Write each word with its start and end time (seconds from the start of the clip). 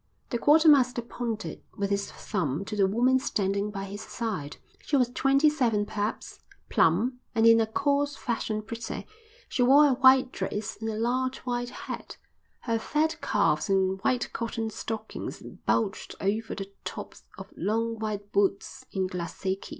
The 0.31 0.39
quartermaster 0.39 1.03
pointed 1.03 1.61
with 1.77 1.91
his 1.91 2.11
thumb 2.11 2.65
to 2.65 2.75
the 2.75 2.87
woman 2.87 3.19
standing 3.19 3.69
by 3.69 3.83
his 3.83 4.01
side. 4.01 4.57
She 4.81 4.95
was 4.95 5.11
twenty 5.13 5.47
seven 5.47 5.85
perhaps, 5.85 6.39
plump, 6.69 7.19
and 7.35 7.45
in 7.45 7.61
a 7.61 7.67
coarse 7.67 8.15
fashion 8.15 8.63
pretty. 8.63 9.05
She 9.47 9.61
wore 9.61 9.85
a 9.85 9.93
white 9.93 10.31
dress 10.31 10.75
and 10.81 10.89
a 10.89 10.97
large 10.97 11.37
white 11.45 11.69
hat. 11.69 12.17
Her 12.61 12.79
fat 12.79 13.21
calves 13.21 13.69
in 13.69 13.99
white 14.01 14.33
cotton 14.33 14.71
stockings 14.71 15.43
bulged 15.67 16.15
over 16.19 16.55
the 16.55 16.71
tops 16.83 17.21
of 17.37 17.53
long 17.55 17.99
white 17.99 18.31
boots 18.31 18.87
in 18.91 19.07
glacé 19.07 19.53
kid. 19.61 19.69